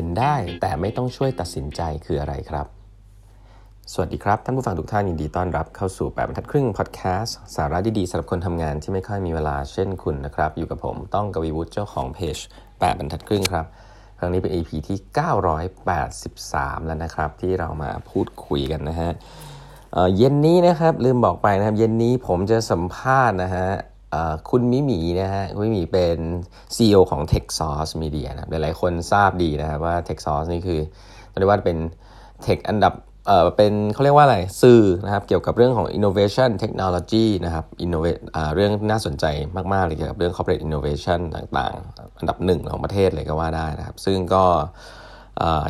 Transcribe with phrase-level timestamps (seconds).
[0.00, 2.66] ห็นได้แต่ไม่ต้องช่วยตัดสินใจคืออะไรครับ
[3.92, 13.66] สวัสดีครับ ท่านผู้ฟังทุกท่านยินดีต้อนรับเข้าสู่ 8บรรทัดครึ่งพอดแคสต์สาระดีๆสำหรับคนทำงานที่ไม่ค่อยมีเวลาเช่นคุณนะครับ อยู่กับผมต้องกวีวุฒิเจ้าของเพจ8บรรทัดครึ่งครับ
[14.18, 14.98] ครั้งนี้เป็น EP ที่
[15.68, 19.10] 983 แล้วนะครับ ที่เรามาพูดคุยกันนะฮะ
[20.16, 23.68] เย็นนี้นะครับลืมบอกไปนะครับ เย็นนี้ผมจะสัมภาษณ์นะฮะ
[24.50, 26.18] คุณมิมีนะฮะคุณมิมีเป็น
[26.74, 30.80] CEO ของ TechSauce Media นะหลายๆคนทราบดีนะครับว่า TechSauce นี่คือ
[31.38, 31.78] เรียกว่าเป็น
[32.46, 32.94] Tech อันดับ
[33.26, 38.20] เออเป็นเขาเรียกว่าอะไรสื่อนะครับเกี่ยวกับเรื่องของ innovation technology นะครับ innovate
[38.54, 39.24] เรื่องน่าสนใจ
[39.72, 44.44] มากๆเลยเกี่ยวกับเรื่อง corporate innovation ต่างๆ อันดับหนึ่งของประเทศเลยก็ว่าได้นะครับ ซึ่งก็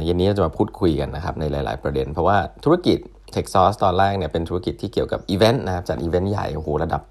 [0.04, 2.98] เย็นนี้จะมาพูดคุยกันนะครับในหลาย ๆประเด็น เพราะว่าธุรกิจ
[3.34, 7.02] TechSauce ตอนแรกเนี่ยเป็นธุรกิจที่เกี่ยวกับอีเวนต์นะครับจัดอีเวนต์ใหญ่โอ้โหระดับ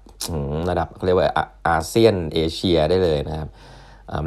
[0.70, 1.28] ระดับเรียกว่า
[1.68, 3.48] อาเซียนเอเชียได้เลยนะครับ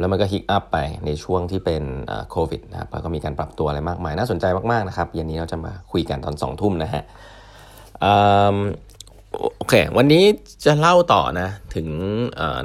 [0.00, 1.82] แล้วมันก็ hiccup ไปในช่วงที่เป็น
[2.30, 7.02] โควิดนะครับแล้วก็มีการปรับตัวอะไรมากมาย น่าสนใจมากๆนะครับเย็นนี้เราจะมาคุยกันตอน2องทุ่มนะฮะ
[9.56, 10.24] โอเค วันนี้
[10.64, 11.88] จะเล่าต่อนะ ถึง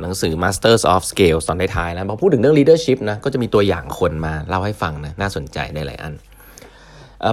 [0.02, 6.14] หนังสือ Masters of Scale ตอนท้ายๆแล้วพอพูดถึงเรื่อง leadership นะก็จะมีตัวอย่างคนมาเล่าให้ฟังนะ น่าสนใจในหลายอัน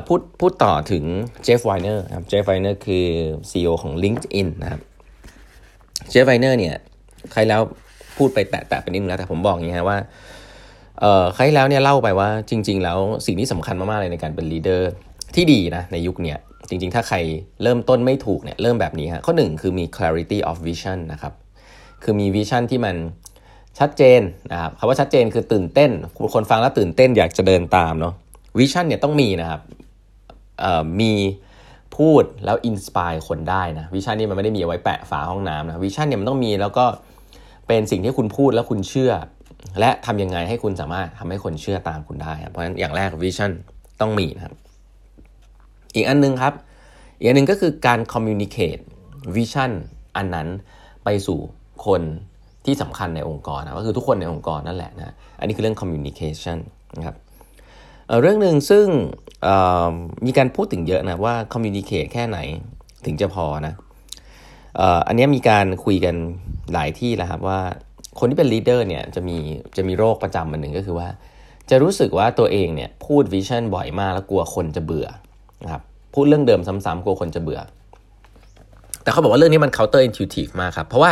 [0.06, 1.04] พูดพูดต่อถึง
[1.42, 3.06] Jeff Weiner ครับ Jeff Weiner คือ
[3.50, 4.80] CEO ของ LinkedIn นะครับ
[6.10, 7.60] Jeff Weiner เนี่ยคราวแล้ว
[8.16, 9.98] พูดไปแตะๆไปนิดนึงแล้วแต่ผมบอกอย่างนี้ฮะว่า
[11.00, 14.90] เอ่อคราวแล้วเนี่ยเล่าไปว่าจริง ๆ แล้วสิ่งที่สำคัญมากๆเลยในการเป็น leader
[15.34, 17.16] ที่ดีนะในยุคเนี้ยจริง ๆ ถ้าใคร
[17.62, 21.32] เริ่มต้นไม่ถูกเนี่ยเริ่มแบบนี้ฮะข้อหนึ่งคือมี clarity of vision นะครับ
[22.02, 22.96] คือมี vision ที่มัน
[23.78, 24.20] ชัดเจน
[24.52, 25.90] นะครับคำว่าชัดเจนคือตื่นเต้น
[26.34, 28.14] คนฟังแล้วตื่นเต้นอยากจะเดินตามเนาะ
[28.58, 29.60] vision เนี่ยต้องมีนะครับ
[31.00, 31.12] มี
[31.98, 36.84] พูดแล้ว inspire คนได้นะ vision นี่มันไม่ได้มีเอาไว้แปะฝาห้องน้ำนะ vision เนี่ยมันต้องมีแล้วก็
[37.68, 39.12] เป็นสิ่งที่คุณพูดแล้วคุณเชื่อ
[39.80, 43.50] และทำยังไงให้คุณสามารถทำให้คนเชื่อตามคุณได้ เพราะฉะนั้นอย่างแรก vision
[44.00, 44.54] ต้องมีนะครับ
[45.94, 46.54] อีกอันนึงครับ
[47.18, 48.78] อีกอันนึงก็คือการ communicate
[49.36, 49.70] vision
[50.16, 50.48] อันนั้น
[51.04, 51.38] ไปสู่
[51.86, 52.02] คน
[52.64, 56.58] ที่สำคัญในองค์กรนะก็คือทุกคนในองค์กรนั่นแหละนะอันนี้คือเรื่อง communication
[56.98, 57.16] นะครับ
[58.20, 58.86] เรื่องหนึ่งซึ่ง
[60.26, 62.38] มีการพูดถึงเยอะนะว่า communicate แค่ไหน
[63.04, 63.74] ถึงจะพอนะ
[65.06, 66.14] อันนี้มีการคุยกัน
[66.72, 67.60] หลายที่แล้วครับว่า
[68.18, 69.36] คนที่เป็น leader เนี่ยจะมี
[69.76, 71.08] จะมีโรคประจำมันหนึ่งก็คือว่า
[71.70, 75.08] จะรู้สึกว่าตัวเองเนี่ยพูด vision บ่อยมากแล้วกลัวคนจะเบื่อ
[75.64, 75.82] นะครับ
[76.14, 77.60] พูดเรื่องเดิมซ้ำๆกลัวคนจะเบื่อ
[79.02, 81.10] แต่เขาบอกว่าเรื่องนี้มัน counter intuitive มากครับ เพราะว่า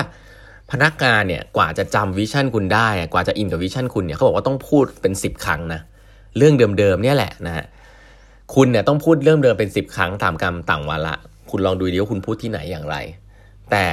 [0.72, 5.80] พนักงานเนี่ยกว่าจะจำ vision คุณได้ กว่าจะอินกับ vision คุณเนี่ยเขาบอกว่าต้องพูดเป็น 10 ครั้งนะ
[6.36, 7.64] เรื่องเดิมๆเนี่ยแหละนะฮะ
[8.54, 11.14] คุณเนี่ยต้องพูดเรื่องเดิมเป็น 10 ครั้งต่างกรรมต่างวาระ
[11.50, 12.96] คุณลองดูดิว่าคุณพูดที่ไหนอย่างไร
[13.70, 13.86] แต่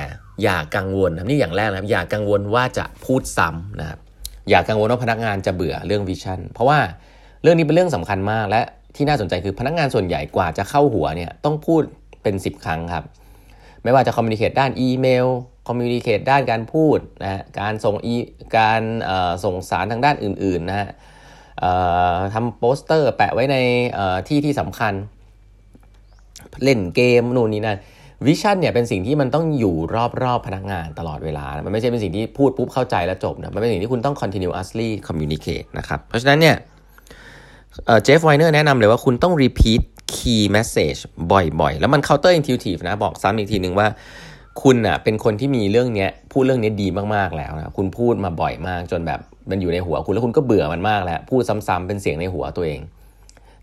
[0.44, 4.00] อย่ากังวลน,นี่อย่างแรกนะครับ อย่ากังวลว่าจะพูดซ้ำนะครับ
[4.50, 6.79] อย่ากังวลว่าพนักงานจะเบื่อเรื่อง vision เพราะว่า
[7.44, 8.61] เรื่องนี้เป็นเรื่องสำคัญมาก และ
[8.95, 11.81] ที่น่าสนใจคือพนักงานส่วนใหญ่กว่าจะเข้าหัวเนี่ยต้องพูด
[12.23, 13.03] เป็น 10 ครั้งครับ
[13.84, 15.28] ไม่ว่าจะ communicate ด้านอีเมล
[15.67, 18.16] communicate ด้านการพูดนะการส่งอี
[18.57, 18.81] การ
[19.44, 20.90] ส่งสารทางด้านอื่นๆนะฮะ
[22.34, 23.56] ทำโปสเตอร์แปะไว้ใน
[24.28, 24.94] ที่ที่สำคัญ
[26.63, 27.78] เล่นเกมนู่นนี่นั่น
[28.27, 29.75] vision เนี่ยเป็นสิ่งที่มันต้องอยู่
[30.23, 36.56] รอบๆพนักงานตลอดเวลา มันไม่ใช่เป็นสิ่งที่พูดปุ๊บเข้าใจแล้วจบนะ มันเป็นสิ่งที่คุณต้อง continuously communicate นะครับ เพราะฉะนั้นเนี่ย
[38.03, 39.81] Jeff Weiner แนะนำเลยว่าคุณต้อง repeat
[40.16, 41.00] key message
[41.31, 43.88] บ่อยๆ แล้วมัน counter intuitive นะ บอกซ้ำอีกทีหนึ่งว่า
[44.63, 49.19] คุณอะเป็นคนที่มีเรื่องนี้พูดเรื่องนี้ดีมากๆแล้วนะ คุณพูดมาบ่อยมากจนแบบ
[49.50, 52.79] มันอยู่ในหัวคุณแล้วคุณก็เบื่อมันมากแล้วพูดซ้ำๆเป็นเสียงในหัวตัวเอง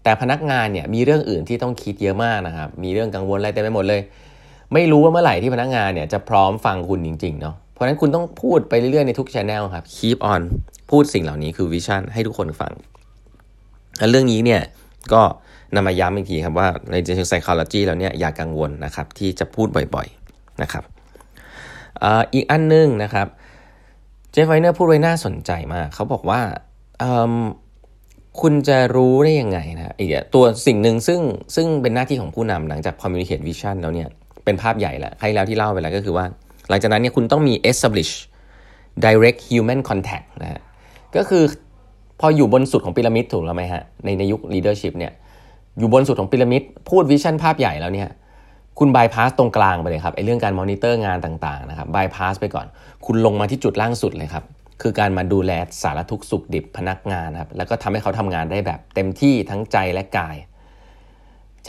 [0.03, 4.00] แต่พนักงานเนี่ยมีเรื่องอื่นที่ต้องคิดเยอะมากนะครับ มีเรื่องกังวลอะไรเต็มไปหมดเลย
[4.75, 10.43] ไม่รู้ว่าเมื่อไหร่ที่พนักงานเนี่ยจะพร้อมฟังคุณจริงๆเนาะเพราะนั้นคุณต้องพูดไปเรื่อยๆในทุกช anel ครับ keep on
[10.91, 12.72] พูดสิ่งเหล่านี้คือวิชั่นให้ทุกคนฟัง
[14.10, 14.62] เรื่องนี้เนี่ย
[15.12, 15.22] ก็
[15.75, 20.84] นำมาย้ำอีกทีครับว่าในเชิง psychology แล้วเนี่ยอย่ากังวลนะครับที่จะพูดบ่อยๆนะครับ
[22.34, 23.27] อีกอันนึงนะครับ
[24.33, 26.41] เจฟไวเนอร์พูดไว้น่าสนใจมาก เขาบอกว่า
[28.41, 31.21] คุณจะรู้ได้ยังไงนะไอีกตัวสิ่งหนึ่งซึ่ง
[31.54, 34.09] ซึ่งเป็นหน้าที่ของผู้นำหลังจาก communicate vision แล้วเนี่ย
[34.45, 36.25] เป็นภาพใหญ่แล้วใครแล้วที่เล่าไปแล้วก็คือว่า
[36.69, 38.13] หลังจากนั้นเนี่ยคุณต้องมี establish
[39.04, 40.60] direct human contact นะฮะ
[41.16, 41.45] ก็คือ
[42.21, 45.13] พออยู่บนสุดของพีระมิดถูกแล้วไหมฮะในในยุค leadership เนี่ย
[45.78, 48.09] อยู่บนสุดของพีระมิดพูด vision ภาพใหญ่แล้วเนี่ย
[48.78, 52.66] คุณบายพาสตรงกลางไปเลยครับไอเรื่องการมอนิเตอร์งานต่างๆนะครับบายพาสไปก่อน
[53.07, 54.45] คุณลงมาที่จุดล่างสุดเลยครับ
[54.83, 55.53] คือการมาดูแล
[55.83, 60.36] สารทุกข์สุกดิบพนักงานครับแล้วก็ทำให้เขาทำงานได้แบบเต็มที่ทั้งใจและกาย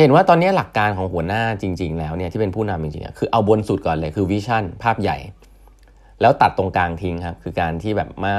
[0.02, 5.18] เห็นว่าตอนนี้หลักการของหัวหน้าจริง ๆ แล้วเนี่ยที่เป็นผู้นำจริงๆคือเอาบนสุดก่อนเลยคือ vision ภาพใหญ่
[6.22, 8.34] แล้วตัดตรงกลางทิ้งครับคือการที่แบบมา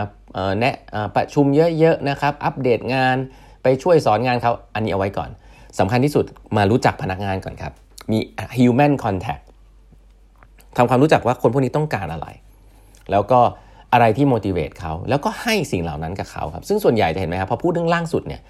[0.59, 0.75] แนะ
[1.17, 1.47] ประชุม
[1.79, 3.17] เยอะๆนะครับอัปเดตงาน
[3.63, 5.31] ไปช่วยสอนงานเขาอันนี้เอาไว้ก่อน
[5.79, 6.25] สำคัญที่สุด
[6.57, 7.73] มารู้จักพนักงานก่อนครับ
[8.11, 8.19] มี
[8.59, 9.45] human contact
[10.77, 12.27] ทำความรู้จักว่าคนพวกนี้ต้องการอะไร
[13.11, 13.41] แล้วก็
[13.93, 18.41] อะไรที่ motivate เขา แล้วก็ให้สิ่งเหล่านั้นกับเขาครับ ซึ่งส่วนใหญ่จะเห็นไหมครับ พอพูดเรื่องล่างสุดเนี่ย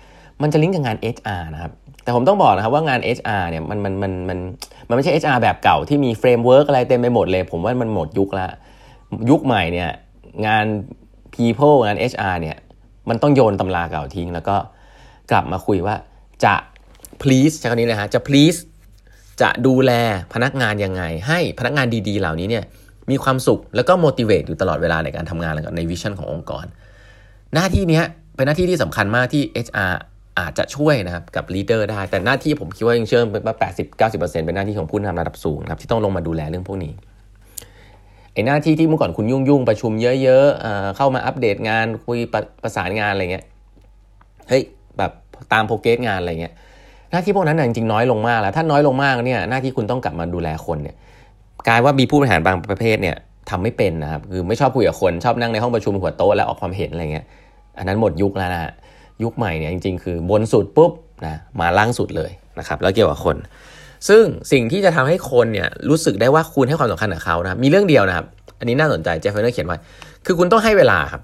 [0.42, 1.72] มันจะลิงก์กับงาน HR นะครับ
[2.04, 4.38] แต่ผมต้องบอกนะครับว่างาน HR เนี่ย มัน มัน มัน มัน
[4.88, 8.46] มันไม่ใช่ HR แบบเก่าที่มี framework อะไรเต็มไปหมดเลย ผมว่ามันหมดยุคละ
[9.30, 9.90] ยุคใหม่เนี่ย
[10.46, 10.66] งาน
[11.34, 12.56] people งาน HR เนี่ย
[13.08, 14.56] มันต้องโยนตำราเก่าทิ้ง แล้วก็
[15.30, 15.94] กลับมาคุยว่า
[16.44, 16.54] จะ
[17.22, 18.58] please ใช้คำนี้เลยฮะ จะ please
[19.42, 19.92] จะดูแล
[20.34, 22.64] พนักงานยังไง ให้พนักงานดีๆ เหล่านี้เนี่ย
[23.10, 26.66] มีความสุขแล้วก็ motivate อยู่ตลอดเวลาในการทำงานใน vision ขององค์กร
[27.54, 28.02] หน้าที่นี้
[28.36, 29.92] เป็นหน้าที่ที่สำคัญมากที่ HR
[30.38, 33.56] อาจจะช่วยนะครับกับ leader ได้ แต่หน้าที่ผมคิดว่ายังเชื่อว่า
[33.98, 36.92] 80-90%เป็นหน้าที่ของผู้นำระดับสูงครับที่ต้องลงมาดูแลเรื่องพวกนี้
[38.32, 39.92] ไอ้หน้าที่ที่เมื่อก่อนคุณยุ่งยุ่งประชุม
[40.22, 43.44] เยอะๆเข้ามาอัปเดตงานคุยประประสานงานอะไรเงี้ย
[44.48, 44.62] เฮ้ย
[44.98, 45.12] แบบ
[45.52, 46.54] ตามโปรเกสงานอะไรเงี้ย
[47.10, 50.96] หน้าที่พวกนั้นจริงๆน้อยลงมากแล้ว ถ้าน้อยลงมากเนี่ยหน้าที่คุณต้องกลับมาดูแลคนเนี่ย
[51.68, 53.16] กลายว่ามีผู้บริหารบางประเภทเนี่ย
[53.50, 57.26] ทำไม่เป็นนะครับคือไม่ชอบคุยกับคนชอบนั่งในห้องประชุมหัวโต๊ะแล้วออกความเห็นอะไรเงี้ย
[57.78, 58.72] อันนั้นหมดยุคแล้วนะ
[59.22, 60.92] ยุคใหม่เนี่ยจริงๆ คือบนสุดปุ๊บ
[61.26, 63.36] นะมาล่างสุดเลยนะครับแล้วเกี่ยวกับคน
[64.08, 68.26] ซึ่งสิ่งที่จะทำให้คนเนี่ยรู้สึกได้ว่าคุณให้ความสำคัญกับเขานะมีเรื่องเดียวนะครับ
[68.58, 69.76] อันนี้น่าสนใจเจฟเฟอร์เขียนไว้
[70.26, 71.22] คือคุณต้องให้เวลาครับ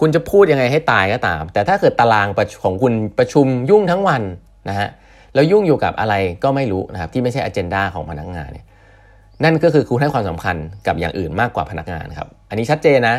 [0.00, 2.26] คุณจะพูดยังไงให้ตายก็ตาม แต่ถ้าเกิดตาราง
[2.62, 4.22] ของคุณประชุมยุ่งทั้งวัน
[4.68, 4.88] นะฮะ
[5.34, 8.66] แล้วยุ่งอยู่กับอะไรก็ไม่รู้นะครับที่ไม่ใช่อเจนดาของพนักงานเนี่ย
[9.44, 10.56] นั่นก็คือคุณให้ความสำคัญ
[10.86, 13.16] กับอย่างอื่นมากกว่าพนักงานครับอันนี้ชัดเจนนะ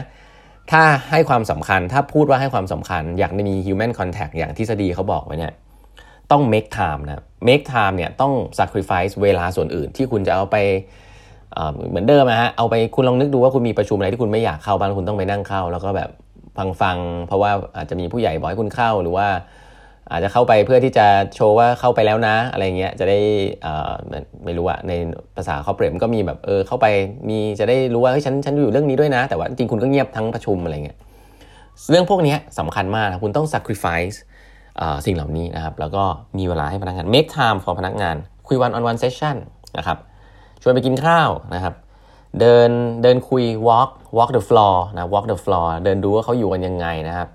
[0.72, 0.82] ถ้า
[1.12, 5.54] ให้ความสำคัญถ้าพูดว่าให้ความสำคัญ อยากมี human contact อย่างทฤษฎีเขาบอกไว้เนี่ย
[6.32, 10.58] ต้อง make time นะ make time เนี่ยต้อง sacrifice เวลาส่วนอื่นที่คุณจะเอาไป
[11.90, 16.10] เหมือนเดิมนะฮะเอาไปคุณลองนึกดูว่าคุณมีประชุมอะไรที่คุณไม่อยากเข้าบ้างคุณต้องไปนั่งเข้า แล้วก็แบบ
[16.58, 16.98] ฟังฟัง
[17.28, 19.28] เพราะว่าอาจจะมีผู้ใหญ่บอกให้คุณเข้าหรือว่า
[20.12, 23.20] อาจจะเข้าไปเพื่อที่จะโชว์ว่าเข้าไปแล้วนะ อะไรเงี้ยจะได้
[24.46, 24.92] ไม่รู้อะใน
[25.36, 26.86] ภาษาเขาเปรมก็มีแบบเออเข้าไป
[27.30, 30.98] มีจะได้รู้ว่าเฮ้ยฉันฉันอยู่เรื่องนี้ด้วยนะ แต่ว่าจริงคุณก็เงียบทั้งประชุมอะไรเงี้ย
[31.90, 34.18] เรื่องพวกนี้สำคัญมากนะคุณต้อง sacrifice
[35.06, 36.04] สิ่งเหล่านี้นะครับ แล้วก็
[36.38, 38.16] มีเวลาให้พนักงาน make time for พนักงาน
[38.48, 39.36] คุย one on one session
[39.78, 39.98] นะครับ
[40.62, 41.74] ชวนไปกินข้าวนะครับ
[42.40, 42.70] เดิน
[43.04, 47.28] เดินคุย walk walk the floor นะ walk the floor เดินดูว่าเขาอยู่กันยังไงนะครับ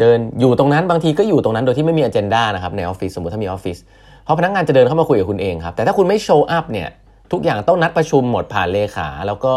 [0.00, 3.76] เดินอยู่ตรงนั้นบางทีก็อยู่ตรงนั้นโดยที่ไม่มีอเจนดานะครับในออฟฟิศสมมติถ้ามีออฟฟิศ
[4.24, 6.88] เพราะพนักงานจะเดินเข้ามาคุยกับคุณเองครับแต่ถ้าคุณไม่โชว์อัพเนี่ย
[7.32, 9.54] ทุกอย่างต้องนัดประชุมหมดผ่านเลขาแล้วก็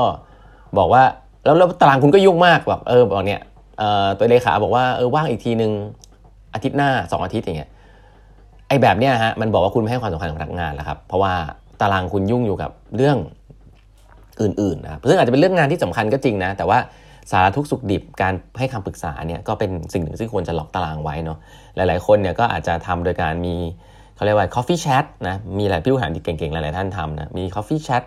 [0.77, 1.03] บอกว่า
[1.45, 3.41] แล้วแล้วตารางคุณก็ยุ่งมากแบบเออบอกเนี่ย
[4.17, 5.71] ตัวเลขาบอกว่าเออว่างอีกทีหนึ่ง
[6.53, 7.69] อาทิตย์หน้า 2 อาทิตย์อย่างเงี้ย
[8.67, 11.33] ไอ้แบบเนี้ยฮะมันบอกว่าคุณไม่ให้ความสำคัญกับพนักงานแล้วครับเพราะว่า
[11.81, 13.17] ตารางคุณยุ่งอยู่กับเรื่อง
[14.41, 16.79] อื่นๆนะครับซึ่งอาจจะเป็นเรื่องงานที่สำคัญก็จริงนะ แต่ว่า
[17.31, 21.38] สารทุกสุขดิบการให้คำปรึกษาเนี่ยก็เป็นสิ่งหนึ่งที่ควรจะล็อกตารางไว้เนาะ
[21.75, 23.56] หลาย ๆ คนเนี่ยก็อาจจะทำโดยการมี
[24.15, 28.03] เขาเรียกว่า coffee chat นะมีหลายผู้บริหารที่เก่ง ๆ หลาย ๆ ท่านทำนะมี coffee chat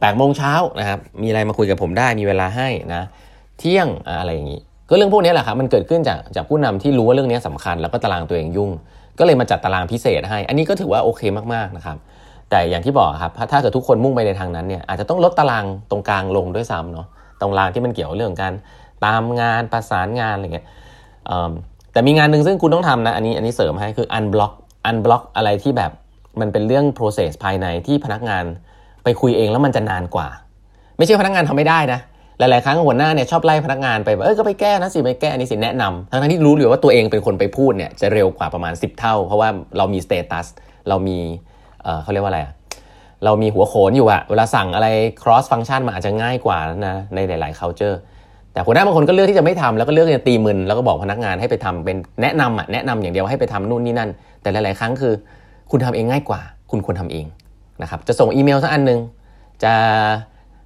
[0.00, 3.02] แปดโมงเช้านะครับมีอะไรมาคุยกับผมได้มีเวลาให้นะ
[3.58, 3.88] เที่ยง
[4.20, 8.70] อะไรอย่างนี้ ก็เรื่องพวกนี้แหละครับมันเกิดขึ้นจากจากผู้นำที่รู้ว่าเรื่องนี้สำคัญ แล้วก็ตารางตัวเองยุ่ง
[9.18, 11.22] ก็เลยมาจัดตารางพิเศษให้ อันนี้ก็ถือว่าโอเค
[11.54, 11.96] มากๆนะครับ
[12.50, 17.06] แต่อย่างที่บอกครับถ้าเกิดทุกคนมุ่งไปในทางนั้นเนี่ยอาจจะต้องลดตารางตรงกลางลงด้วยซ้ำเนาะ
[17.40, 18.52] ตรงรางที่มันเกี่ยวเรื่องการ
[19.04, 20.66] ตามงานประสานงานอะไรเงี้ย
[21.92, 24.52] แต่มีงานหนึ่งซึ่งคุณต้องทำนะอันนี้อันนี้เสริมให้คือ unblock
[24.90, 25.92] unblock อะไรที่แบบ
[26.40, 28.44] มันเป็นเรื่อง process ภายในที่พนักงาน
[29.04, 30.28] ไปคุยเองแล้วมันจะนานกว่า
[30.96, 32.00] ไม่ใช่พนักงานทำไม่ได้นะ
[32.38, 40.46] หลาย ๆ ครั้งหัวหน้าเนี่ยชอบไล่พนักงานไปเออก็ไปแก้นะสิไปแก้อันนี้สิแนะนำทั้งที่รู้อยู่ว่าตัวเองเป็นคนไปพูดเนี่ยจะเร็วกว่าประมาณ 10 เท่า เพราะว่าเรามีสเตตัส
[40.88, 41.18] เรามี
[42.02, 42.52] เขาเรียกว่าอะไรอะ
[43.24, 44.88] เรามีหัวโขนอยู่อะเวลาสั่งอะไร
[45.22, 47.96] cross function มันอาจจะง่ายกว่านะในหลาย ๆ culture
[48.52, 54.10] แต่หัวหน้าบางคนก็เลือกที่จะไม่ทำแล้วก็เลือกจะตีมึนแล้วก็บอกพนักงานให้ไปทำเป็นแนะนำอะแนะนำอย่างเดียวให้ไปทำนู่นนี่นั่น
[54.42, 55.14] แต่หลาย ๆ ครั้งคือ
[55.70, 57.26] คุณทำเองง่ายกว่า คุณควรทำเอง
[57.82, 59.00] นะครับจะส่งอีเมลสักอันหนึ่ง
[59.64, 59.74] จะ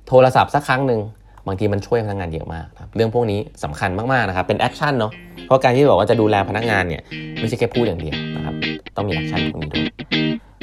[0.09, 1.01] โทรศัพท์สักครั้งหนึ่ง
[1.47, 5.13] บางทีมันช่วยพนักงานเยอะมากครับเรื่องพวกนี้สำคัญมาก ๆ นะครับเป็น action เนาะ
[5.47, 7.03] เพราะการที่บอกว่าจะดูแลพนักงานเนี่ย
[7.41, 8.55] ไม่ใช่แค่พูดอย่างเดียวนะครับ
[8.97, 9.87] ต้องมี action ตรงนี้ด้วย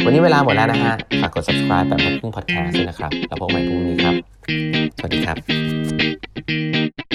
[0.08, 4.16] วันนี้เวลาหมดแล้วนะฮะ ฝากกด subscribe แปดบรรทัดครึ่งพอดแคสต์ด้วยนะครับ แล้วพบกันพรุ่งนี้ครับ
[4.98, 7.07] สวัสดีครับ